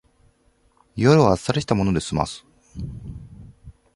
[0.95, 2.43] 夜はあっさりしたもので済ます